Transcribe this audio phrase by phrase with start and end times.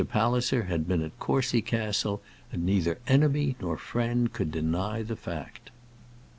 [0.09, 5.69] Palliser had been at Courcy Castle, and neither enemy nor friend could deny the fact.